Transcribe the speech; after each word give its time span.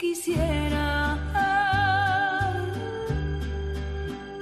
quisiera 0.00 1.18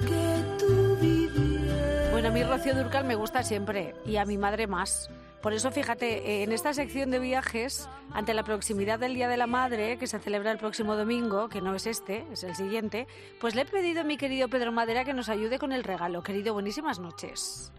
que 0.07 0.57
tú 0.57 0.97
vivieras. 1.01 2.11
Bueno, 2.11 2.29
a 2.29 2.31
mí 2.31 2.43
Rocío 2.43 2.73
Durcal 2.73 3.03
me 3.03 3.15
gusta 3.15 3.43
siempre 3.43 3.93
y 4.05 4.15
a 4.15 4.25
mi 4.25 4.37
madre 4.37 4.67
más. 4.67 5.11
Por 5.41 5.53
eso, 5.53 5.71
fíjate, 5.71 6.17
eh, 6.29 6.43
en 6.43 6.51
esta 6.51 6.73
sección 6.73 7.11
de 7.11 7.19
viajes, 7.19 7.89
ante 8.13 8.33
la 8.33 8.43
proximidad 8.43 8.99
del 8.99 9.13
Día 9.13 9.29
de 9.29 9.37
la 9.37 9.47
Madre, 9.47 9.97
que 9.97 10.07
se 10.07 10.19
celebra 10.19 10.51
el 10.51 10.57
próximo 10.57 10.97
domingo, 10.97 11.47
que 11.47 11.61
no 11.61 11.75
es 11.75 11.87
este, 11.87 12.25
es 12.31 12.43
el 12.43 12.55
siguiente, 12.55 13.07
pues 13.39 13.55
le 13.55 13.61
he 13.61 13.65
pedido 13.65 14.01
a 14.01 14.03
mi 14.03 14.17
querido 14.17 14.49
Pedro 14.49 14.71
Madera 14.73 15.05
que 15.05 15.13
nos 15.13 15.29
ayude 15.29 15.59
con 15.59 15.71
el 15.71 15.83
regalo. 15.83 16.23
Querido, 16.23 16.53
buenísimas 16.53 16.99
noches. 16.99 17.71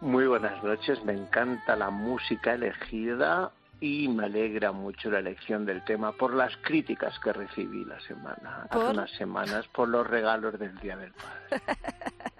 Muy 0.00 0.26
buenas 0.26 0.62
noches, 0.62 1.02
me 1.04 1.14
encanta 1.14 1.76
la 1.76 1.88
música 1.88 2.52
elegida 2.52 3.50
y 3.84 4.08
me 4.08 4.24
alegra 4.24 4.72
mucho 4.72 5.10
la 5.10 5.18
elección 5.18 5.66
del 5.66 5.84
tema 5.84 6.12
por 6.12 6.32
las 6.32 6.56
críticas 6.62 7.18
que 7.18 7.34
recibí 7.34 7.84
la 7.84 8.00
semana, 8.00 8.66
hace 8.70 8.78
unas 8.78 9.10
semanas, 9.10 9.68
por 9.68 9.90
los 9.90 10.06
regalos 10.06 10.58
del 10.58 10.74
Día 10.78 10.96
del 10.96 11.12
Padre. 11.12 11.62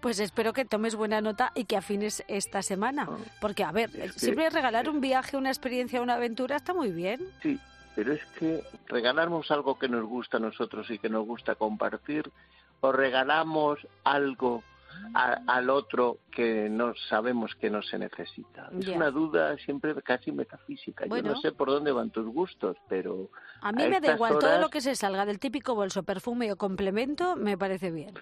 Pues 0.00 0.20
espero 0.20 0.52
que 0.52 0.64
tomes 0.64 0.94
buena 0.94 1.20
nota 1.20 1.52
y 1.54 1.64
que 1.64 1.76
afines 1.76 2.22
esta 2.28 2.62
semana. 2.62 3.08
Ah. 3.10 3.16
Porque, 3.40 3.64
a 3.64 3.72
ver, 3.72 3.90
siempre 4.12 4.48
regalar 4.50 4.88
un 4.88 5.00
viaje, 5.00 5.36
una 5.36 5.48
experiencia, 5.48 6.00
una 6.00 6.14
aventura 6.14 6.56
está 6.56 6.72
muy 6.74 6.92
bien. 6.92 7.20
Sí, 7.42 7.58
pero 7.94 8.12
es 8.12 8.24
que 8.38 8.62
regalarnos 8.86 9.50
algo 9.50 9.78
que 9.78 9.88
nos 9.88 10.04
gusta 10.04 10.36
a 10.36 10.40
nosotros 10.40 10.90
y 10.90 10.98
que 10.98 11.08
nos 11.08 11.26
gusta 11.26 11.54
compartir, 11.54 12.30
o 12.80 12.92
regalamos 12.92 13.78
algo 14.04 14.62
al 15.14 15.70
otro 15.70 16.18
que 16.30 16.68
no 16.68 16.94
sabemos 17.08 17.54
que 17.54 17.70
no 17.70 17.82
se 17.82 17.98
necesita. 17.98 18.70
Es 18.78 18.88
una 18.88 19.10
duda 19.10 19.56
siempre 19.58 19.94
casi 20.02 20.32
metafísica. 20.32 21.06
Yo 21.06 21.22
no 21.22 21.36
sé 21.40 21.52
por 21.52 21.68
dónde 21.68 21.92
van 21.92 22.10
tus 22.10 22.26
gustos, 22.26 22.76
pero... 22.88 23.30
A 23.60 23.72
mí 23.72 23.88
me 23.88 24.00
da 24.00 24.14
igual, 24.14 24.38
todo 24.38 24.58
lo 24.58 24.68
que 24.68 24.80
se 24.80 24.94
salga 24.94 25.24
del 25.26 25.38
típico 25.38 25.74
bolso, 25.74 26.02
perfume 26.02 26.52
o 26.52 26.56
complemento 26.56 27.36
me 27.36 27.56
parece 27.56 27.90
bien. 27.90 28.14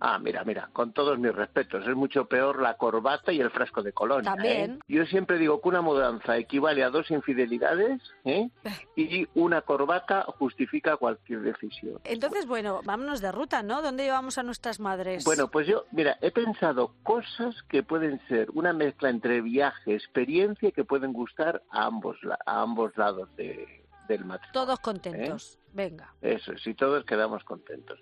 Ah, 0.00 0.18
mira, 0.18 0.44
mira, 0.44 0.70
con 0.72 0.92
todos 0.92 1.18
mis 1.18 1.34
respetos, 1.34 1.86
es 1.86 1.96
mucho 1.96 2.26
peor 2.26 2.62
la 2.62 2.76
corbata 2.76 3.32
y 3.32 3.40
el 3.40 3.50
frasco 3.50 3.82
de 3.82 3.92
colonia. 3.92 4.30
¿eh? 4.30 4.34
También. 4.34 4.80
Yo 4.86 5.04
siempre 5.06 5.38
digo 5.38 5.60
que 5.60 5.68
una 5.68 5.80
mudanza 5.80 6.36
equivale 6.36 6.84
a 6.84 6.90
dos 6.90 7.10
infidelidades 7.10 8.00
¿eh? 8.24 8.48
y 8.96 9.26
una 9.34 9.62
corbata 9.62 10.22
justifica 10.38 10.96
cualquier 10.96 11.40
decisión. 11.40 12.00
Entonces, 12.04 12.46
bueno, 12.46 12.80
vámonos 12.84 13.20
de 13.20 13.32
ruta, 13.32 13.62
¿no? 13.62 13.82
¿Dónde 13.82 14.04
llevamos 14.04 14.38
a 14.38 14.44
nuestras 14.44 14.78
madres? 14.78 15.24
Bueno, 15.24 15.48
pues 15.48 15.66
yo, 15.66 15.84
mira, 15.90 16.16
he 16.20 16.30
pensado 16.30 16.94
cosas 17.02 17.60
que 17.68 17.82
pueden 17.82 18.20
ser 18.28 18.50
una 18.54 18.72
mezcla 18.72 19.10
entre 19.10 19.40
viaje, 19.40 19.94
experiencia 19.94 20.68
y 20.68 20.72
que 20.72 20.84
pueden 20.84 21.12
gustar 21.12 21.62
a 21.70 21.86
ambos, 21.86 22.16
a 22.46 22.62
ambos 22.62 22.96
lados 22.96 23.28
de, 23.36 23.84
del 24.06 24.24
matrimonio. 24.24 24.52
Todos 24.52 24.78
contentos, 24.78 25.56
¿eh? 25.56 25.70
venga. 25.72 26.14
Eso, 26.22 26.56
si 26.58 26.74
todos 26.74 27.04
quedamos 27.04 27.42
contentos. 27.42 27.98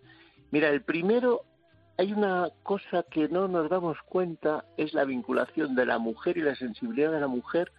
Mira, 0.51 0.69
el 0.69 0.83
primero 0.83 1.43
hay 1.99 2.13
una 2.13 2.51
cosa 2.63 3.05
que 3.05 3.29
no 3.29 3.49
nos 3.49 3.71
damos 3.71 3.99
cuenta, 4.03 4.65
es 4.77 4.93
la 4.93 5.05
vinculación 5.05 5.75
de 5.75 5.87
la 5.87 5.99
mujer 5.99 6.37
y 6.37 6.43
la 6.43 6.55
sensibilidad 6.55 7.13
de 7.13 7.21
la 7.21 7.27
mujer 7.27 7.73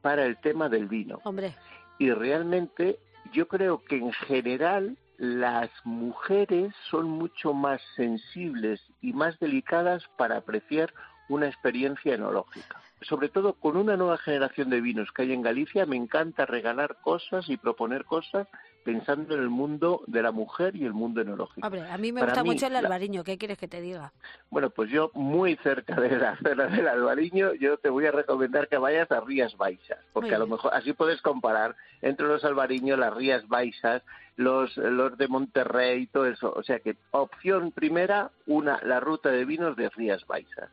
para 0.00 0.24
el 0.24 0.38
tema 0.38 0.68
del 0.68 0.88
vino. 0.88 1.20
Hombre. 1.24 1.54
Y 1.98 2.10
realmente 2.10 2.98
yo 3.32 3.48
creo 3.48 3.84
que 3.84 3.96
en 3.96 4.12
general 4.12 4.96
las 5.18 5.70
mujeres 5.84 6.74
son 6.90 7.10
mucho 7.10 7.52
más 7.52 7.82
sensibles 7.96 8.80
y 9.02 9.12
más 9.12 9.38
delicadas 9.38 10.02
para 10.16 10.38
apreciar 10.38 10.94
una 11.28 11.46
experiencia 11.46 12.14
enológica. 12.14 12.80
Sobre 13.02 13.28
todo 13.28 13.52
con 13.52 13.76
una 13.76 13.96
nueva 13.96 14.16
generación 14.18 14.70
de 14.70 14.80
vinos 14.80 15.10
que 15.12 15.22
hay 15.22 15.32
en 15.32 15.42
Galicia, 15.42 15.84
me 15.84 15.96
encanta 15.96 16.46
regalar 16.46 16.96
cosas 17.02 17.48
y 17.50 17.58
proponer 17.58 18.04
cosas 18.06 18.48
pensando 18.84 19.34
en 19.34 19.42
el 19.42 19.48
mundo 19.48 20.02
de 20.06 20.22
la 20.22 20.32
mujer 20.32 20.76
y 20.76 20.84
el 20.84 20.92
mundo 20.92 21.20
enológico. 21.20 21.66
Hombre, 21.66 21.82
a 21.90 21.98
mí 21.98 22.12
me 22.12 22.22
gusta 22.22 22.44
mucho 22.44 22.66
el 22.66 22.76
albariño, 22.76 23.24
¿qué 23.24 23.38
quieres 23.38 23.58
que 23.58 23.68
te 23.68 23.80
diga? 23.80 24.12
Bueno, 24.50 24.70
pues 24.70 24.90
yo 24.90 25.10
muy 25.14 25.56
cerca 25.56 26.00
de 26.00 26.16
la 26.16 26.36
zona 26.36 26.66
del 26.66 26.88
albariño, 26.88 27.54
yo 27.54 27.76
te 27.78 27.90
voy 27.90 28.06
a 28.06 28.12
recomendar 28.12 28.68
que 28.68 28.78
vayas 28.78 29.10
a 29.10 29.20
Rías 29.20 29.56
Baixas, 29.56 29.98
porque 30.12 30.34
a 30.34 30.38
lo 30.38 30.46
mejor 30.46 30.74
así 30.74 30.92
puedes 30.92 31.20
comparar 31.22 31.76
entre 32.02 32.26
los 32.26 32.44
albariños, 32.44 32.98
las 32.98 33.14
Rías 33.14 33.46
Baixas, 33.48 34.02
los, 34.36 34.76
los 34.76 35.16
de 35.18 35.28
Monterrey, 35.28 36.06
todo 36.06 36.26
eso. 36.26 36.52
O 36.56 36.62
sea 36.62 36.80
que 36.80 36.96
opción 37.10 37.72
primera, 37.72 38.30
una, 38.46 38.80
la 38.82 39.00
ruta 39.00 39.30
de 39.30 39.44
vinos 39.44 39.76
de 39.76 39.90
Rías 39.90 40.26
Baixas. 40.26 40.70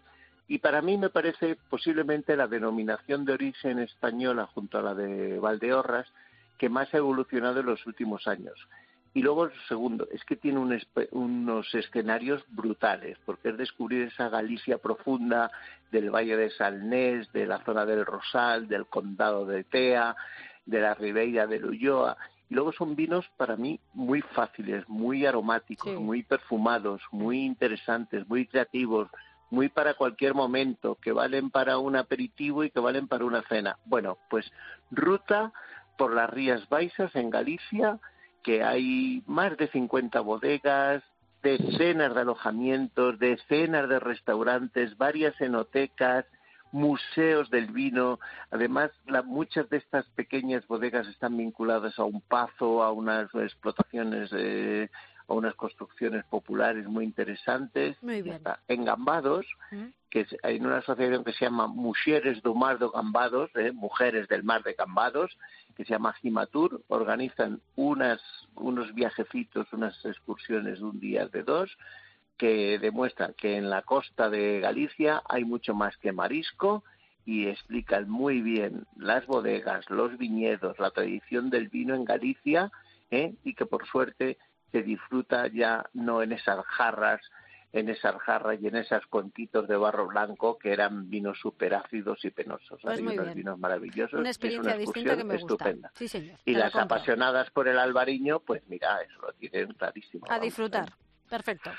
Y 0.48 0.60
para 0.60 0.82
mí 0.82 0.98
me 0.98 1.10
parece 1.10 1.58
posiblemente 1.70 2.38
la 2.38 2.48
denominación 2.48 3.26
de 3.26 3.34
origen 3.34 3.80
española 3.80 4.46
junto 4.46 4.78
a 4.78 4.82
la 4.82 4.94
de 4.94 5.40
Valdeorras, 5.40 6.08
que 6.58 6.70
más 6.70 6.94
ha 6.94 6.98
evolucionado 6.98 7.60
en 7.60 7.68
los 7.68 7.86
últimos 7.86 8.28
años. 8.28 8.68
Y 9.14 9.24
luego, 9.24 9.46
el 9.46 9.52
segundo, 9.68 10.08
es 10.12 10.24
que 10.26 10.36
tiene 10.36 10.60
unos 11.12 11.74
escenarios 11.74 12.44
brutales, 12.50 13.18
porque 13.26 13.50
es 13.50 13.58
descubrir 13.58 14.04
esa 14.04 14.30
Galicia 14.30 14.78
profunda 14.78 15.50
del 15.92 16.12
Valle 16.12 16.38
de 16.38 16.52
Salnés, 16.52 17.32
de 17.34 17.48
la 17.48 17.64
zona 17.64 17.86
del 17.86 18.06
Rosal, 18.06 18.68
del 18.68 18.86
Condado 18.86 19.48
de 19.48 19.64
Tea, 19.64 20.16
de 20.68 20.82
la 20.82 20.94
Ribeira 20.94 21.48
de 21.48 21.64
Ulloa. 21.66 22.16
Y 22.50 22.54
luego 22.54 22.72
son 22.74 22.96
vinos 22.96 23.26
para 23.38 23.56
mí 23.56 23.80
muy 23.94 24.22
fáciles, 24.22 24.88
muy 24.88 25.26
aromáticos, 25.26 26.00
muy 26.00 26.22
perfumados, 26.22 27.02
muy 27.12 27.44
interesantes, 27.44 28.28
muy 28.30 28.46
creativos, 28.46 29.10
muy 29.50 29.70
para 29.70 29.96
cualquier 29.96 30.34
momento, 30.34 30.96
que 31.02 31.12
valen 31.12 31.50
para 31.50 31.78
un 31.78 31.96
aperitivo 31.96 32.64
y 32.64 32.70
que 32.70 32.80
valen 32.80 33.08
para 33.08 33.26
una 33.26 33.42
cena. 33.44 33.78
Bueno, 33.86 34.18
pues 34.30 34.52
ruta 34.92 35.52
por 35.98 36.14
las 36.14 36.30
Rías 36.30 36.68
Baixas 36.70 37.16
en 37.16 37.30
Galicia, 37.30 38.00
que 38.44 38.64
hay 38.64 39.24
más 39.26 39.58
de 39.58 39.68
50 39.68 40.22
bodegas, 40.22 41.04
decenas 41.44 42.14
de 42.16 42.22
alojamientos, 42.22 43.20
decenas 43.20 43.90
de 43.90 44.00
restaurantes, 44.00 44.98
varias 44.98 45.40
enotecas, 45.42 46.26
museos 46.72 47.50
del 47.50 47.68
vino. 47.68 48.20
Además, 48.52 48.92
muchas 49.26 49.70
de 49.70 49.78
estas 49.78 50.06
pequeñas 50.10 50.68
bodegas 50.68 51.08
están 51.08 51.38
vinculadas 51.38 51.98
a 52.00 52.04
un 52.04 52.22
pazo, 52.22 52.84
a 52.84 52.92
unas 52.92 53.34
explotaciones, 53.36 54.32
a 54.34 55.34
unas 55.34 55.56
construcciones 55.56 56.26
populares 56.26 56.86
muy 56.88 57.06
interesantes. 57.06 58.02
Muy 58.02 58.22
bien. 58.22 58.42
En 58.68 58.86
Gambados, 58.86 59.46
¿Mm? 59.72 59.86
Que 60.26 60.38
hay 60.44 60.60
una 60.60 60.78
asociación 60.78 61.24
que 61.24 61.34
se 61.34 61.46
llama 61.46 61.68
Mujeres 61.68 62.42
do 62.42 62.56
Mar 62.56 62.80
de 62.80 62.88
Gambados, 62.94 63.52
¿eh? 63.56 63.72
Mujeres 63.72 64.28
del 64.28 64.44
Mar 64.44 64.64
de 64.64 64.74
Gambados, 64.74 65.38
que 65.76 65.86
se 65.86 65.92
llama 65.92 66.14
Gimatur, 66.14 66.82
organizan 66.88 67.62
unas, 67.76 68.22
unos 68.56 68.94
viajecitos, 68.96 69.72
unas 69.74 69.94
excursiones 70.06 70.80
de 70.80 70.86
un 70.86 71.00
día, 71.00 71.28
de 71.28 71.44
dos, 71.44 71.78
que 72.38 72.80
demuestran 72.80 73.34
que 73.34 73.58
en 73.58 73.70
la 73.70 73.82
costa 73.84 74.30
de 74.30 74.60
Galicia 74.60 75.22
hay 75.28 75.44
mucho 75.44 75.74
más 75.74 75.96
que 75.98 76.12
marisco 76.12 76.84
y 77.26 77.48
explican 77.48 78.10
muy 78.10 78.42
bien 78.42 78.86
las 78.96 79.26
bodegas, 79.26 79.90
los 79.90 80.18
viñedos, 80.18 80.80
la 80.80 80.92
tradición 80.92 81.50
del 81.50 81.68
vino 81.68 81.94
en 81.94 82.06
Galicia 82.06 82.72
¿eh? 83.12 83.34
y 83.44 83.54
que 83.54 83.66
por 83.66 83.86
suerte 83.88 84.38
se 84.72 84.82
disfruta 84.82 85.48
ya 85.48 85.86
no 85.94 86.22
en 86.22 86.32
esas 86.32 86.64
jarras 86.66 87.22
en 87.74 87.90
esas 87.90 88.16
jarras 88.22 88.60
y 88.62 88.68
en 88.68 88.78
esos 88.78 89.06
contitos 89.08 89.68
de 89.68 89.76
barro 89.76 90.08
blanco 90.08 90.58
que 90.58 90.72
eran 90.72 91.10
vinos 91.10 91.40
superácidos 91.40 92.24
y 92.24 92.32
penosos. 92.32 92.80
Pues 92.82 92.98
Hay 92.98 93.06
unos 93.06 93.34
vinos 93.34 93.60
maravillosos. 93.60 94.20
Una 94.20 94.30
experiencia 94.30 94.78
distinta 94.78 95.18
que 95.18 95.24
me 95.24 95.36
estupenda. 95.36 95.92
Sí, 95.96 96.08
señor. 96.08 96.38
Y 96.46 96.54
las 96.54 96.76
apasionadas 96.76 97.52
por 97.52 97.68
el 97.68 97.78
albariño, 97.78 98.40
pues 98.40 98.64
mira, 98.68 99.02
eso 99.02 99.22
lo 99.22 99.34
tienen 99.34 99.74
clarísimo. 99.74 100.26
A 100.30 100.40
disfrutar. 100.40 100.94
Perfecto. 101.30 101.72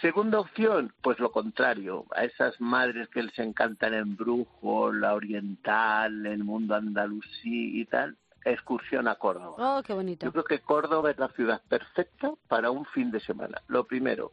Segunda 0.00 0.40
opción, 0.40 0.92
pues 1.02 1.18
lo 1.18 1.30
contrario, 1.30 2.06
a 2.14 2.24
esas 2.24 2.58
madres 2.60 3.08
que 3.08 3.22
les 3.22 3.38
encantan 3.38 3.94
el 3.94 4.04
brujo, 4.04 4.90
la 4.92 5.14
oriental, 5.14 6.26
el 6.26 6.44
mundo 6.44 6.74
andalusí 6.74 7.80
y 7.80 7.84
tal, 7.84 8.16
excursión 8.44 9.06
a 9.06 9.16
Córdoba. 9.16 9.54
Oh, 9.58 9.82
qué 9.82 9.92
bonito. 9.92 10.24
Yo 10.26 10.32
creo 10.32 10.44
que 10.44 10.60
Córdoba 10.60 11.10
es 11.10 11.18
la 11.18 11.28
ciudad 11.28 11.60
perfecta 11.68 12.32
para 12.48 12.70
un 12.70 12.84
fin 12.86 13.10
de 13.10 13.20
semana. 13.20 13.60
Lo 13.68 13.84
primero, 13.84 14.32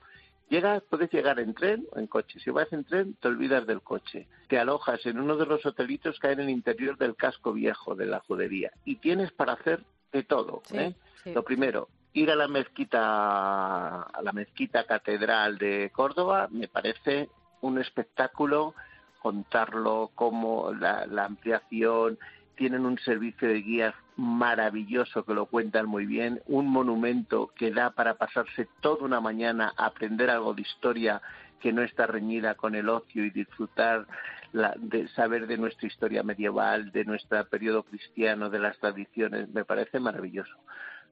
Llegas, 0.49 0.81
puedes 0.89 1.11
llegar 1.11 1.39
en 1.39 1.53
tren 1.53 1.85
o 1.91 1.99
en 1.99 2.07
coche. 2.07 2.39
Si 2.39 2.49
vas 2.49 2.71
en 2.73 2.83
tren, 2.83 3.13
te 3.21 3.27
olvidas 3.27 3.67
del 3.67 3.81
coche. 3.81 4.27
Te 4.47 4.57
alojas 4.57 5.05
en 5.05 5.19
uno 5.19 5.37
de 5.37 5.45
los 5.45 5.63
hotelitos 5.63 6.19
que 6.19 6.27
hay 6.27 6.33
en 6.33 6.39
el 6.41 6.49
interior 6.49 6.97
del 6.97 7.15
casco 7.15 7.53
viejo 7.53 7.95
de 7.95 8.07
la 8.07 8.19
judería. 8.19 8.71
Y 8.83 8.95
tienes 8.95 9.31
para 9.31 9.53
hacer 9.53 9.83
de 10.11 10.23
todo. 10.23 10.63
¿eh? 10.73 10.95
Lo 11.25 11.43
primero, 11.43 11.89
ir 12.13 12.31
a 12.31 12.35
la 12.35 12.47
mezquita, 12.47 14.01
a 14.01 14.21
la 14.23 14.31
mezquita 14.31 14.85
catedral 14.85 15.59
de 15.59 15.91
Córdoba, 15.93 16.47
me 16.49 16.67
parece 16.67 17.29
un 17.61 17.77
espectáculo 17.77 18.73
contarlo 19.21 20.11
como 20.15 20.73
la, 20.73 21.05
la 21.05 21.25
ampliación, 21.25 22.17
tienen 22.59 22.85
un 22.85 22.99
servicio 22.99 23.47
de 23.47 23.61
guías 23.61 23.95
maravilloso 24.17 25.23
que 25.23 25.33
lo 25.33 25.45
cuentan 25.45 25.85
muy 25.85 26.05
bien, 26.05 26.41
un 26.45 26.67
monumento 26.67 27.53
que 27.55 27.71
da 27.71 27.91
para 27.91 28.15
pasarse 28.15 28.67
toda 28.81 29.05
una 29.05 29.21
mañana 29.21 29.71
a 29.77 29.85
aprender 29.85 30.29
algo 30.29 30.53
de 30.53 30.63
historia 30.63 31.21
que 31.61 31.71
no 31.71 31.83
está 31.83 32.05
reñida 32.05 32.55
con 32.55 32.75
el 32.75 32.89
ocio 32.89 33.23
y 33.23 33.29
disfrutar 33.29 34.05
de 34.51 35.07
saber 35.07 35.47
de 35.47 35.57
nuestra 35.57 35.87
historia 35.87 36.21
medieval, 36.21 36.91
de 36.91 37.05
nuestro 37.05 37.45
periodo 37.45 37.83
cristiano, 37.83 38.49
de 38.49 38.59
las 38.59 38.77
tradiciones, 38.77 39.47
me 39.53 39.63
parece 39.63 40.01
maravilloso. 40.01 40.57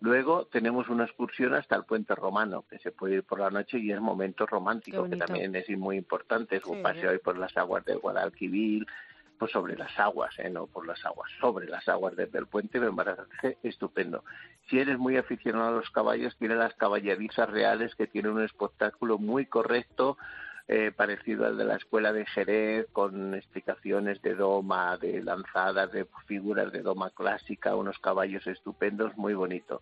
Luego 0.02 0.48
tenemos 0.48 0.90
una 0.90 1.06
excursión 1.06 1.54
hasta 1.54 1.78
el 1.78 1.86
puente 1.86 2.14
romano, 2.14 2.66
que 2.70 2.78
se 2.80 2.92
puede 2.92 3.16
ir 3.16 3.24
por 3.24 3.40
la 3.40 3.50
noche 3.50 3.80
y 3.80 3.94
es 3.94 4.02
momento 4.02 4.46
romántico, 4.46 5.10
que 5.10 5.16
también 5.16 5.56
es 5.56 5.70
muy 5.78 5.96
importante, 5.96 6.58
es 6.58 6.66
un 6.66 6.84
paseo 6.84 7.12
ahí 7.12 7.20
por 7.20 7.38
las 7.38 7.56
aguas 7.56 7.86
de 7.86 7.96
Guadalquivir, 7.96 8.86
pues 9.38 9.52
sobre 9.52 9.78
las 9.78 9.98
aguas, 10.00 10.38
¿eh? 10.40 10.50
no 10.50 10.68
por 10.68 10.88
las 10.88 11.04
aguas, 11.06 11.30
sobre 11.40 11.68
las 11.68 11.88
aguas 11.88 12.16
desde 12.16 12.40
el 12.40 12.48
puente 12.48 12.80
me 12.80 12.92
parece 12.92 13.58
estupendo. 13.64 14.24
Si 14.70 14.80
eres 14.80 14.98
muy 14.98 15.18
aficionado 15.18 15.70
a 15.70 15.80
los 15.80 15.90
caballos, 15.92 16.36
tiene 16.38 16.56
las 16.56 16.74
caballerizas 16.76 17.50
reales 17.50 17.96
que 17.96 18.08
tienen 18.08 18.34
un 18.34 18.44
espectáculo 18.44 19.18
muy 19.18 19.46
correcto, 19.46 20.18
eh, 20.68 20.92
parecido 20.92 21.46
al 21.46 21.58
de 21.58 21.64
la 21.64 21.78
escuela 21.78 22.12
de 22.12 22.26
Jerez, 22.26 22.88
con 22.92 23.34
explicaciones 23.34 24.22
de 24.22 24.36
doma, 24.36 24.98
de 24.98 25.24
lanzadas, 25.24 25.92
de 25.94 26.06
figuras 26.26 26.72
de 26.74 26.82
doma 26.82 27.10
clásica, 27.12 27.76
unos 27.76 27.98
caballos 28.00 28.46
estupendos, 28.48 29.16
muy 29.16 29.34
bonito. 29.34 29.82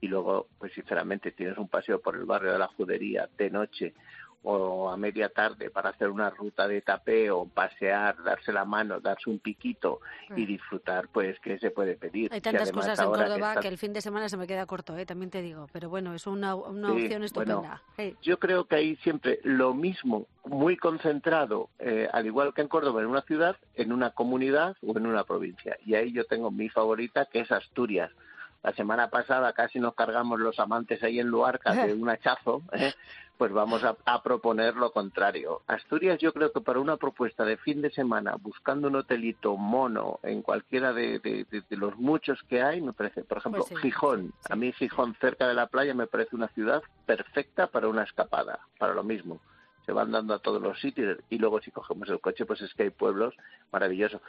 Y 0.00 0.08
luego, 0.08 0.48
pues 0.58 0.72
sinceramente, 0.72 1.32
tienes 1.32 1.58
un 1.58 1.68
paseo 1.68 2.00
por 2.00 2.16
el 2.16 2.24
barrio 2.24 2.52
de 2.52 2.58
la 2.58 2.66
Judería 2.68 3.28
de 3.36 3.50
noche 3.50 3.94
o 4.44 4.90
a 4.90 4.96
media 4.96 5.28
tarde 5.28 5.70
para 5.70 5.90
hacer 5.90 6.08
una 6.08 6.30
ruta 6.30 6.66
de 6.66 6.80
tapeo, 6.80 7.46
pasear, 7.46 8.22
darse 8.22 8.52
la 8.52 8.64
mano, 8.64 9.00
darse 9.00 9.30
un 9.30 9.38
piquito 9.38 10.00
y 10.36 10.42
mm. 10.42 10.46
disfrutar, 10.46 11.08
pues, 11.08 11.38
¿qué 11.40 11.58
se 11.58 11.70
puede 11.70 11.96
pedir? 11.96 12.32
Hay 12.32 12.40
tantas 12.40 12.72
cosas 12.72 12.98
en 12.98 13.06
Córdoba 13.06 13.56
que, 13.60 13.68
el 13.68 13.78
fin 13.78 13.92
de 13.92 14.00
semana 14.00 14.28
se 14.28 14.36
me 14.36 14.46
queda 14.46 14.66
corto, 14.66 14.96
¿eh? 14.96 15.06
también 15.06 15.30
te 15.30 15.42
digo, 15.42 15.68
pero 15.72 15.88
bueno, 15.88 16.14
es 16.14 16.26
una, 16.26 16.54
una 16.54 16.92
opción 16.92 17.22
estupenda. 17.22 17.82
Yo 18.22 18.38
creo 18.38 18.64
que 18.64 18.76
hay 18.76 18.96
siempre 18.96 19.40
lo 19.44 19.74
mismo, 19.74 20.26
muy 20.44 20.76
concentrado, 20.76 21.68
eh, 21.78 22.08
al 22.12 22.26
igual 22.26 22.52
que 22.54 22.62
en 22.62 22.68
Córdoba, 22.68 23.00
en 23.00 23.06
una 23.06 23.22
ciudad, 23.22 23.56
en 23.74 23.92
una 23.92 24.10
comunidad 24.10 24.76
o 24.86 24.96
en 24.96 25.06
una 25.06 25.24
provincia. 25.24 25.76
Y 25.84 25.94
ahí 25.94 26.12
yo 26.12 26.24
tengo 26.24 26.50
mi 26.50 26.68
favorita, 26.68 27.26
que 27.26 27.40
es 27.40 27.52
Asturias. 27.52 28.10
La 28.62 28.72
semana 28.74 29.08
pasada 29.10 29.52
casi 29.52 29.80
nos 29.80 29.94
cargamos 29.94 30.38
los 30.38 30.58
amantes 30.60 31.02
ahí 31.02 31.18
en 31.18 31.26
Luarca 31.28 31.72
de 31.72 31.92
un 31.94 32.08
hachazo, 32.08 32.62
¿eh? 32.72 32.92
Pues 33.42 33.50
vamos 33.50 33.82
a, 33.82 34.22
proponer 34.22 34.76
lo 34.76 34.92
contrario. 34.92 35.62
Asturias 35.66 36.20
yo 36.20 36.32
creo 36.32 36.52
que 36.52 36.60
para 36.60 36.78
una 36.78 36.96
propuesta 36.96 37.44
de 37.44 37.56
fin 37.56 37.82
de 37.82 37.90
semana, 37.90 38.36
buscando 38.40 38.86
un 38.86 38.94
hotelito 38.94 39.56
mono 39.56 40.20
en 40.22 40.42
cualquiera 40.42 40.92
de, 40.92 41.44
los 41.70 41.96
muchos 41.96 42.40
que 42.44 42.62
hay, 42.62 42.80
me 42.80 42.92
parece, 42.92 43.24
por 43.24 43.38
ejemplo, 43.38 43.64
pues 43.68 43.80
Gijón. 43.80 44.32
A 44.48 44.54
mí 44.54 44.70
Gijón 44.70 45.16
cerca 45.20 45.48
de 45.48 45.54
la 45.54 45.66
playa 45.66 45.92
me 45.92 46.06
parece 46.06 46.36
una 46.36 46.46
ciudad 46.50 46.84
perfecta 47.04 47.66
para 47.66 47.88
una 47.88 48.04
escapada, 48.04 48.60
para 48.78 48.94
lo 48.94 49.02
mismo 49.02 49.40
se 49.84 49.90
van 49.90 50.12
dando 50.12 50.34
a 50.34 50.38
todos 50.38 50.62
los 50.62 50.78
sitios 50.78 51.18
y 51.28 51.38
luego 51.38 51.60
si 51.60 51.72
cogemos 51.72 52.08
el 52.08 52.20
coche 52.20 52.46
pues 52.46 52.60
es 52.60 52.72
que 52.74 52.84
hay 52.84 52.90
pueblos 52.90 53.34
maravillosos. 53.72 54.20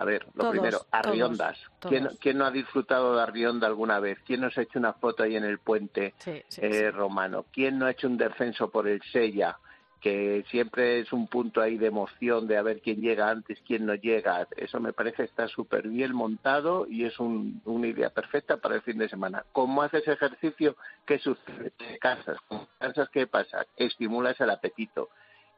A 0.00 0.04
ver, 0.04 0.24
lo 0.34 0.50
primero, 0.52 0.86
Arriondas. 0.92 1.58
¿Quién, 1.80 2.08
¿Quién, 2.20 2.38
no 2.38 2.44
ha 2.44 2.52
disfrutado 2.52 3.16
de 3.16 3.22
Arrionda 3.22 3.66
alguna 3.66 3.98
vez? 3.98 4.20
¿Quién 4.24 4.40
no 4.40 4.46
ha 4.46 4.62
hecho 4.62 4.78
una 4.78 4.92
foto 4.92 5.24
ahí 5.24 5.34
en 5.34 5.42
el 5.42 5.58
puente 5.58 6.14
eh, 6.24 6.90
romano? 6.92 7.46
¿Quién 7.52 7.80
no 7.80 7.86
ha 7.86 7.90
hecho 7.90 8.06
un 8.06 8.16
descenso 8.16 8.70
por 8.70 8.86
el 8.86 9.02
Sella? 9.12 9.58
que 10.00 10.44
siempre 10.48 11.00
es 11.00 11.12
un 11.12 11.26
punto 11.26 11.60
ahí 11.60 11.76
de 11.76 11.88
emoción 11.88 12.46
de 12.46 12.56
a 12.56 12.62
ver 12.62 12.80
quién 12.80 13.00
llega 13.00 13.28
antes, 13.28 13.58
quién 13.66 13.84
no 13.84 13.96
llega. 13.96 14.46
Eso 14.56 14.78
me 14.78 14.92
parece 14.92 15.24
está 15.24 15.48
súper 15.48 15.88
bien 15.88 16.14
montado 16.14 16.86
y 16.88 17.04
es 17.04 17.18
una 17.18 17.86
idea 17.88 18.10
perfecta 18.10 18.58
para 18.58 18.76
el 18.76 18.82
fin 18.82 18.98
de 18.98 19.08
semana. 19.08 19.44
¿Cómo 19.50 19.82
haces 19.82 20.06
ejercicio? 20.06 20.76
¿Qué 21.04 21.18
sucede? 21.18 21.70
Te 21.70 21.98
cansas. 21.98 22.38
cansas, 22.78 23.08
¿qué 23.08 23.26
pasa? 23.26 23.66
Estimulas 23.76 24.40
el 24.40 24.50
apetito. 24.50 25.08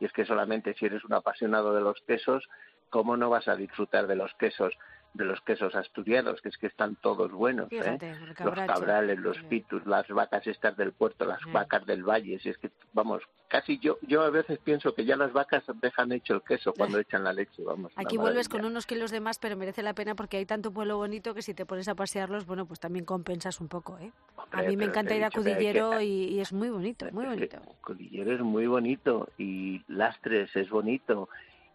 Y 0.01 0.07
es 0.07 0.13
que 0.13 0.25
solamente 0.25 0.73
si 0.73 0.87
eres 0.87 1.05
un 1.05 1.13
apasionado 1.13 1.75
de 1.75 1.83
los 1.83 2.01
quesos, 2.07 2.49
¿cómo 2.91 3.17
no 3.17 3.31
vas 3.31 3.49
a 3.49 3.57
disfrutar 3.57 4.07
de 4.07 4.17
los 4.17 4.35
quesos? 4.35 4.75
de 5.13 5.25
los 5.25 5.41
quesos 5.41 5.75
asturianos, 5.75 6.41
que 6.41 6.51
es 6.51 6.57
que 6.57 6.69
están 6.69 6.97
todos 6.97 7.33
buenos. 7.33 7.71
¿eh? 7.73 7.99
Los 8.45 8.55
cabrales, 8.55 9.19
los 9.19 9.39
pitus, 9.45 9.85
las 9.87 10.07
vacas 10.09 10.47
estas 10.47 10.77
del 10.77 10.93
puerto, 10.93 11.25
las 11.25 11.41
vacas 11.53 11.85
del 11.85 12.05
valle. 12.05 12.39
Si 12.39 12.49
es 12.49 12.59
que, 12.59 12.71
vamos, 12.93 13.23
casi 13.49 13.79
yo 13.79 13.99
yo 14.03 14.23
a 14.23 14.31
veces 14.31 14.59
pienso 14.61 14.95
que 14.95 15.05
ya 15.05 15.17
las 15.17 15.33
vacas 15.33 15.65
dejan 15.81 16.13
hecho 16.13 16.35
el 16.35 16.43
queso 16.43 16.73
cuando 16.73 16.99
echan 17.01 17.25
la 17.25 17.33
leche. 17.33 17.63
vamos. 17.65 17.93
Aquí 17.97 18.19
vuelves 18.19 18.49
con 18.49 18.65
unos 18.65 18.87
kilos 18.87 19.11
de 19.11 19.21
más, 19.21 19.39
pero 19.39 19.57
merece 19.57 19.83
la 19.83 19.95
pena 19.95 20.15
porque 20.15 20.37
hay 20.37 20.47
tanto 20.47 20.73
pueblo 20.73 20.97
bonito 20.97 21.35
que 21.35 21.43
si 21.43 21.55
te 21.55 21.67
pones 21.67 21.89
a 21.89 21.95
pasearlos, 21.97 22.47
bueno, 22.47 22.67
pues 22.67 22.79
también 22.79 23.05
compensas 23.05 23.61
un 23.61 23.69
poco. 23.69 23.99
¿eh? 23.99 24.13
a 24.53 24.63
mí 24.63 24.77
me 24.77 24.85
encanta 24.85 25.15
ir 25.15 25.25
a 25.25 25.31
Cudillero 25.31 26.01
y, 26.01 26.41
es 26.41 26.53
muy 26.53 26.71
bonito, 26.71 27.07
muy 27.13 27.27
bonito. 27.27 27.59
Cudillero 27.83 28.33
es 28.33 28.41
muy 28.41 28.67
bonito 28.67 29.29
y 29.39 29.83
Lastres 29.89 30.55
es 30.55 30.71
bonito 30.71 31.29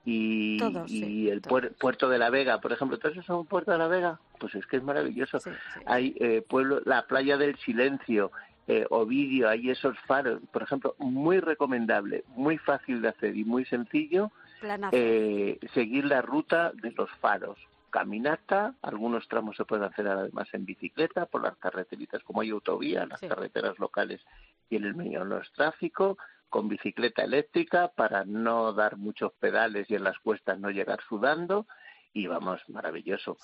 y, 0.06 0.60
y 0.88 1.30
el 1.30 1.42
puerto 1.42 2.07
de 2.07 2.19
la 2.19 2.30
Vega, 2.30 2.62
por 2.62 2.72
ejemplo, 2.72 3.00
¿tú 3.00 3.07
has 3.07 3.30
un 3.30 3.48
puerto 3.48 3.72
de 3.72 3.80
la 3.80 3.88
Vega? 3.88 4.19
Pues 4.40 4.54
es 4.54 4.66
que 4.68 4.78
es 4.78 4.84
maravilloso. 4.84 5.40
Hay 5.88 6.16
eh, 6.19 6.44
pueblo, 6.48 6.81
la 6.86 7.07
playa 7.07 7.38
del 7.38 7.57
silencio, 7.57 8.31
eh, 8.68 8.86
Ovidio, 8.92 9.50
hay 9.50 9.72
esos 9.72 9.98
faros, 10.07 10.42
por 10.52 10.62
ejemplo, 10.62 10.96
muy 11.00 11.40
recomendable, 11.40 12.24
muy 12.36 12.57
fácil 12.60 13.02
de 13.02 13.10
hacer 13.10 13.36
y 13.36 13.44
muy 13.44 13.66
sencillo, 13.66 14.31
eh, 14.92 15.60
seguir 15.74 16.06
la 16.06 16.22
ruta 16.22 16.72
de 16.72 16.92
los 16.92 17.10
faros. 17.19 17.58
Caminata, 17.90 18.75
algunos 18.81 19.28
tramos 19.28 19.56
se 19.56 19.66
pueden 19.66 19.86
hacer 19.86 20.08
además 20.08 20.50
en 20.54 20.66
bicicleta 20.66 21.25
por 21.25 21.42
las 21.42 21.56
carreteritas, 21.58 22.22
como 22.24 22.42
hay 22.42 22.50
autovía, 22.50 23.06
las 23.06 23.22
carreteras 23.22 23.80
locales 23.80 24.22
y 24.69 24.75
en 24.75 24.84
el 24.84 24.96
medio 24.96 25.24
no 25.24 25.38
es 25.38 25.51
tráfico, 25.54 26.18
con 26.50 26.68
bicicleta 26.69 27.24
eléctrica 27.24 27.89
para 27.89 28.25
no 28.25 28.74
dar 28.74 28.97
muchos 28.97 29.33
pedales 29.33 29.89
y 29.89 29.95
en 29.95 30.03
las 30.03 30.18
cuestas 30.19 30.59
no 30.59 30.69
llegar 30.69 31.01
sudando 31.07 31.68
y 32.15 32.27
vamos, 32.27 32.62
maravilloso. 32.69 33.38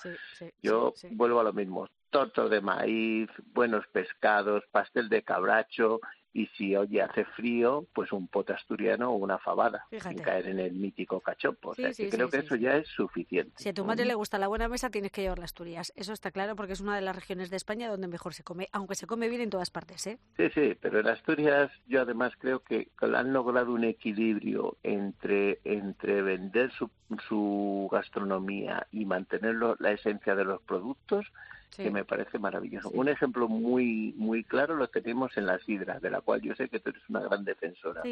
Yo 0.62 0.94
vuelvo 1.10 1.40
a 1.40 1.44
lo 1.44 1.52
mismo, 1.52 1.88
torto 2.08 2.48
de 2.48 2.62
maíz, 2.62 3.28
buenos 3.52 3.86
pescados, 3.88 4.64
pastel 4.72 5.10
de 5.10 5.22
cabracho 5.22 6.00
y 6.34 6.46
si 6.56 6.74
oye 6.76 7.02
hace 7.02 7.24
frío, 7.24 7.86
pues 7.92 8.12
un 8.12 8.26
pote 8.28 8.52
asturiano 8.52 9.10
o 9.10 9.16
una 9.16 9.38
fabada, 9.38 9.86
sin 9.90 10.18
caer 10.18 10.48
en 10.48 10.58
el 10.58 10.72
mítico 10.72 11.20
cachopo. 11.20 11.70
o 11.70 11.74
sea, 11.74 11.92
que 11.92 12.08
creo 12.08 12.28
que 12.28 12.38
eso 12.38 12.56
ya 12.56 12.76
es 12.76 12.88
suficiente. 12.88 13.52
Si 13.56 13.68
a 13.68 13.74
tu 13.74 13.84
madre 13.84 14.04
le 14.04 14.14
gusta 14.14 14.38
la 14.38 14.48
buena 14.48 14.68
mesa, 14.68 14.90
tienes 14.90 15.12
que 15.12 15.22
llevar 15.22 15.38
las 15.38 15.52
Asturias. 15.52 15.92
Eso 15.96 16.14
está 16.14 16.30
claro 16.30 16.56
porque 16.56 16.72
es 16.72 16.80
una 16.80 16.96
de 16.96 17.02
las 17.02 17.14
regiones 17.14 17.50
de 17.50 17.56
España 17.56 17.90
donde 17.90 18.08
mejor 18.08 18.32
se 18.32 18.42
come, 18.42 18.68
aunque 18.72 18.94
se 18.94 19.06
come 19.06 19.28
bien 19.28 19.42
en 19.42 19.50
todas 19.50 19.70
partes, 19.70 20.06
¿eh? 20.06 20.18
Sí, 20.38 20.48
sí, 20.54 20.74
pero 20.80 21.00
en 21.00 21.08
Asturias 21.08 21.70
yo 21.86 22.00
además 22.00 22.32
creo 22.38 22.60
que 22.60 22.88
han 23.00 23.32
logrado 23.34 23.72
un 23.74 23.84
equilibrio 23.84 24.78
entre, 24.82 25.60
entre 25.64 26.22
vender 26.22 26.72
su, 26.72 26.90
su 27.28 27.88
gastronomía 27.92 28.86
y 28.90 29.04
mantener 29.04 29.56
la 29.78 29.92
esencia 29.92 30.34
de 30.34 30.44
los 30.44 30.62
productos 30.62 31.26
que 31.76 31.90
me 31.90 32.04
parece 32.04 32.38
maravilloso. 32.38 32.90
Un 32.90 33.08
ejemplo 33.08 33.48
muy 33.48 34.14
muy 34.16 34.44
claro 34.44 34.76
lo 34.76 34.88
tenemos 34.88 35.36
en 35.36 35.46
la 35.46 35.58
sidra, 35.60 35.98
de 36.00 36.10
la 36.10 36.20
cual 36.20 36.40
yo 36.40 36.54
sé 36.54 36.68
que 36.68 36.80
tú 36.80 36.90
eres 36.90 37.02
una 37.08 37.20
gran 37.20 37.44
defensora. 37.44 38.02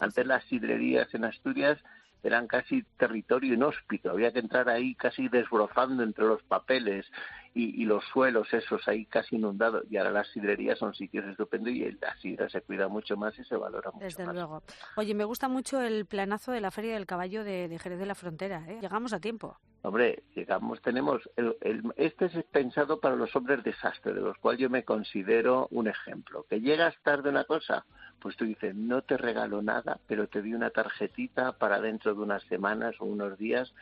Antes 0.00 0.26
las 0.26 0.44
sidrerías 0.44 1.12
en 1.14 1.24
Asturias 1.24 1.78
eran 2.22 2.46
casi 2.46 2.82
territorio 2.98 3.54
inhóspito, 3.54 4.10
había 4.10 4.32
que 4.32 4.40
entrar 4.40 4.68
ahí 4.68 4.94
casi 4.94 5.28
desbrozando 5.28 6.02
entre 6.02 6.26
los 6.26 6.42
papeles 6.42 7.06
y, 7.54 7.84
los 7.84 8.04
suelos 8.04 8.52
esos 8.52 8.86
ahí 8.86 9.06
casi 9.06 9.36
inundados. 9.36 9.84
Y 9.90 9.96
ahora 9.96 10.10
las 10.10 10.28
sidrerías 10.28 10.78
son 10.78 10.94
sitios 10.94 11.26
estupendos 11.26 11.72
y 11.72 11.90
la 12.00 12.16
sidra 12.18 12.48
se 12.48 12.60
cuida 12.62 12.88
mucho 12.88 13.16
más 13.16 13.36
y 13.38 13.44
se 13.44 13.56
valora 13.56 13.90
mucho 13.90 14.04
Desde 14.04 14.26
luego. 14.26 14.62
Oye, 14.96 15.14
me 15.14 15.24
gusta 15.24 15.48
mucho 15.48 15.80
el 15.80 16.06
planazo 16.06 16.52
de 16.52 16.60
la 16.60 16.70
Feria 16.70 16.94
del 16.94 17.06
Caballo 17.06 17.42
de, 17.44 17.78
Jerez 17.78 17.98
de 17.98 18.06
la 18.06 18.14
Frontera. 18.14 18.64
¿eh? 18.68 18.78
Llegamos 18.80 19.12
a 19.12 19.20
tiempo. 19.20 19.56
Hombre, 19.82 20.24
llegamos, 20.34 20.82
tenemos, 20.82 21.28
el, 21.36 21.56
este 21.96 22.26
es 22.26 22.44
pensado 22.44 23.00
para 23.00 23.16
los 23.16 23.34
hombres 23.34 23.64
desastre, 23.64 24.12
de 24.12 24.20
los 24.20 24.36
cuales 24.36 24.60
yo 24.60 24.68
me 24.68 24.84
considero 24.84 25.68
un 25.70 25.88
ejemplo. 25.88 26.44
Que 26.48 26.60
llegas 26.60 26.94
tarde 27.02 27.30
una 27.30 27.44
cosa, 27.44 27.86
pues 28.20 28.36
tú 28.36 28.44
dices, 28.44 28.74
no 28.74 29.02
te 29.02 29.16
regalo 29.16 29.62
nada, 29.62 29.98
pero 30.06 30.28
te 30.28 30.42
di 30.42 30.52
una 30.52 30.68
tarjetita 30.68 31.52
para 31.52 31.80
dentro 31.80 32.14
de 32.14 32.20
unas 32.20 32.42
semanas 32.44 32.94
o 32.98 33.06
unos 33.06 33.38
días 33.38 33.72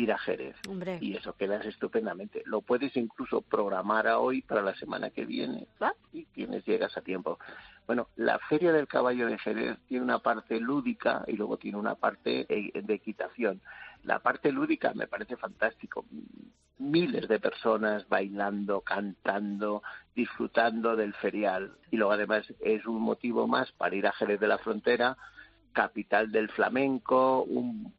ir 0.00 0.12
a 0.12 0.18
Jerez. 0.18 0.56
Y 1.00 1.16
eso 1.16 1.34
quedas 1.34 1.66
estupendamente. 1.66 2.42
Lo 2.46 2.62
puedes 2.62 2.96
incluso 2.96 3.42
programar 3.42 4.06
a 4.06 4.18
hoy 4.18 4.42
para 4.42 4.62
la 4.62 4.74
semana 4.74 5.10
que 5.10 5.24
viene 5.24 5.66
y 6.12 6.24
tienes, 6.26 6.64
llegas 6.64 6.96
a 6.96 7.02
tiempo. 7.02 7.38
Bueno, 7.86 8.08
la 8.16 8.38
Feria 8.38 8.72
del 8.72 8.86
Caballo 8.86 9.26
de 9.26 9.38
Jerez 9.38 9.78
tiene 9.86 10.04
una 10.04 10.20
parte 10.20 10.58
lúdica 10.58 11.24
y 11.26 11.32
luego 11.32 11.58
tiene 11.58 11.78
una 11.78 11.96
parte 11.96 12.46
eh, 12.48 12.82
de 12.82 12.94
equitación. 12.94 13.60
La 14.04 14.20
parte 14.20 14.50
lúdica 14.52 14.92
me 14.94 15.06
parece 15.06 15.36
fantástico. 15.36 16.06
Miles 16.78 17.28
de 17.28 17.38
personas 17.38 18.08
bailando, 18.08 18.80
cantando, 18.80 19.82
disfrutando 20.14 20.96
del 20.96 21.12
ferial. 21.14 21.72
Y 21.90 21.96
luego 21.96 22.12
además 22.12 22.46
es 22.60 22.86
un 22.86 23.02
motivo 23.02 23.46
más 23.46 23.70
para 23.72 23.94
ir 23.94 24.06
a 24.06 24.12
Jerez 24.12 24.40
de 24.40 24.48
la 24.48 24.58
Frontera 24.58 25.16
capital 25.72 26.32
del 26.32 26.50
flamenco, 26.50 27.46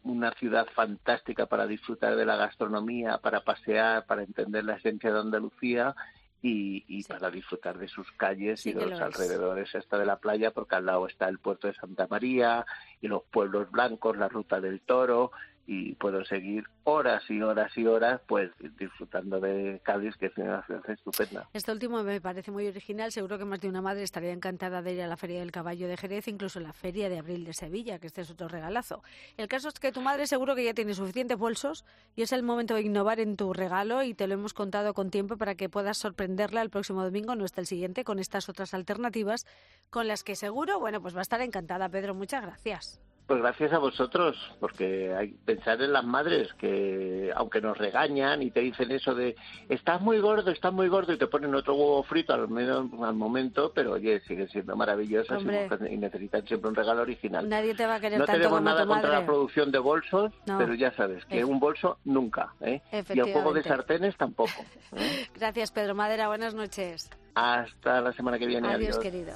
una 0.03 0.31
ciudad 0.33 0.67
fantástica 0.73 1.45
para 1.45 1.67
disfrutar 1.67 2.15
de 2.15 2.25
la 2.25 2.35
gastronomía, 2.35 3.17
para 3.17 3.41
pasear, 3.41 4.05
para 4.05 4.23
entender 4.23 4.63
la 4.65 4.75
esencia 4.75 5.11
de 5.11 5.19
Andalucía 5.19 5.95
y, 6.41 7.03
para 7.03 7.29
disfrutar 7.29 7.77
de 7.77 7.87
sus 7.87 8.11
calles 8.13 8.65
y 8.65 8.73
de 8.73 8.87
los 8.87 8.99
alrededores 8.99 9.73
hasta 9.75 9.97
de 9.97 10.05
la 10.05 10.17
playa, 10.17 10.51
porque 10.51 10.75
al 10.75 10.85
lado 10.85 11.07
está 11.07 11.29
el 11.29 11.39
puerto 11.39 11.67
de 11.67 11.75
Santa 11.75 12.07
María 12.09 12.65
y 12.99 13.07
los 13.07 13.23
pueblos 13.23 13.69
blancos, 13.69 14.17
la 14.17 14.27
ruta 14.27 14.59
del 14.59 14.81
toro, 14.81 15.31
y 15.68 15.96
puedo 15.96 16.24
seguir 16.25 16.65
horas 16.84 17.24
y 17.30 17.41
horas 17.41 17.72
y 17.77 17.86
horas 17.86 18.22
pues 18.27 18.51
disfrutando 18.77 19.39
de 19.39 19.80
Cádiz, 19.84 20.15
que 20.18 20.27
es 20.27 20.38
una 20.38 20.63
ciudad 20.65 20.89
estupenda. 20.89 21.48
Este 21.53 21.72
último 21.72 22.03
me 22.03 22.20
parece 22.20 22.51
muy 22.51 22.68
original, 22.68 23.12
seguro 23.12 23.38
que 23.38 23.46
más 23.46 23.62
de 23.62 23.70
una 23.70 23.82
madre 23.82 24.03
estaría 24.03 24.32
encantada 24.32 24.82
de 24.82 24.94
ir 24.94 25.01
a 25.01 25.08
la 25.08 25.18
Feria 25.18 25.39
del 25.39 25.51
Caballo 25.51 25.88
de 25.88 25.98
Jerez, 25.98 26.27
incluso 26.27 26.60
la 26.60 26.74
Feria 26.74 27.10
de 27.10 27.20
Abril 27.20 27.46
de 27.46 27.53
Sevilla, 27.53 28.00
que 28.00 28.08
este 28.08 28.22
es 28.22 28.32
otro 28.32 28.48
regalazo. 28.48 29.03
El 29.38 29.48
caso 29.48 29.70
es 29.70 29.80
que 29.80 29.91
tu 29.91 30.01
madre 30.01 30.27
seguro 30.27 30.56
que 30.56 30.63
ya 30.63 30.74
tiene 30.74 30.94
suficientes 30.94 31.38
bolsos 31.38 31.86
y 32.15 32.24
es 32.24 32.32
el 32.32 32.44
momento 32.44 32.74
de 32.74 32.82
innovar 32.82 33.20
en 33.20 33.38
tu 33.38 33.53
regalo 33.53 34.03
y 34.03 34.13
te 34.13 34.27
lo 34.27 34.34
hemos 34.34 34.53
contado 34.53 34.94
con 34.94 35.12
tiempo 35.12 35.38
para 35.38 35.56
que 35.56 35.70
puedas 35.70 35.98
sorprenderla 35.98 36.62
el 36.62 36.70
próximo 36.70 37.03
domingo, 37.03 37.36
no 37.36 37.46
está 37.46 37.62
el 37.62 37.68
siguiente, 37.68 38.03
con 38.03 38.20
estas 38.20 38.50
otras 38.50 38.74
alternativas 38.74 39.46
con 39.89 40.08
las 40.08 40.24
que 40.24 40.36
seguro, 40.36 40.80
bueno, 40.80 41.01
pues 41.01 41.15
va 41.15 41.20
a 41.20 41.22
estar 41.22 41.41
encantada. 41.41 41.89
Pedro, 41.89 42.15
muchas 42.15 42.41
gracias. 42.41 43.01
Pues 43.31 43.43
gracias 43.43 43.71
a 43.71 43.77
vosotros, 43.77 44.35
porque 44.59 45.15
hay 45.15 45.29
pensar 45.29 45.81
en 45.81 45.93
las 45.93 46.03
madres 46.03 46.53
que, 46.55 47.31
aunque 47.33 47.61
nos 47.61 47.77
regañan 47.77 48.41
y 48.41 48.51
te 48.51 48.59
dicen 48.59 48.91
eso 48.91 49.15
de 49.15 49.38
estás 49.69 50.01
muy 50.01 50.19
gordo, 50.19 50.51
estás 50.51 50.73
muy 50.73 50.89
gordo 50.89 51.13
y 51.13 51.17
te 51.17 51.27
ponen 51.27 51.55
otro 51.55 51.75
huevo 51.75 52.03
frito 52.03 52.33
al 52.33 52.50
menos 52.50 52.89
al 53.01 53.15
momento, 53.15 53.71
pero 53.73 53.93
oye, 53.93 54.19
siguen 54.27 54.50
siendo 54.50 54.75
maravillosas 54.75 55.41
y, 55.43 55.95
necesitan 55.95 56.45
siempre 56.45 56.71
un 56.71 56.75
regalo 56.75 57.03
original. 57.03 57.47
Nadie 57.47 57.73
te 57.73 57.85
va 57.85 57.95
a 57.95 58.00
querer 58.01 58.19
no 58.19 58.25
tenemos 58.25 58.61
nada 58.61 58.85
contra 58.85 59.09
la 59.21 59.25
producción 59.25 59.71
de 59.71 59.79
bolsos, 59.79 60.33
pero 60.45 60.73
ya 60.73 60.91
sabes 60.97 61.23
que 61.23 61.45
un 61.45 61.61
bolso 61.61 62.00
nunca, 62.03 62.53
¿eh? 62.59 62.81
y 62.91 63.17
el 63.17 63.31
juego 63.31 63.53
de 63.53 63.63
sartenes 63.63 64.17
tampoco. 64.17 64.65
¿eh? 64.97 65.25
Gracias, 65.35 65.71
Pedro 65.71 65.95
Madera. 65.95 66.27
Buenas 66.27 66.53
noches. 66.53 67.09
Hasta 67.33 68.01
la 68.01 68.11
semana 68.11 68.38
que 68.38 68.45
viene. 68.45 68.67
Adiós. 68.67 69.00
querido. 69.00 69.31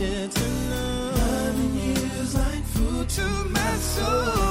want 0.00 0.32
to 0.32 0.48
know. 0.68 1.12
Loving 1.16 1.74
you 1.74 1.92
is 2.20 2.34
like 2.34 2.64
food 2.64 3.08
to 3.08 3.26
my 3.48 3.74
soul. 3.76 4.45